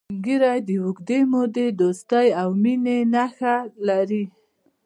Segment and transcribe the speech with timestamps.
[0.03, 3.55] سپین ږیری د اوږدې مودې دوستی او مینې نښې
[3.87, 4.23] لري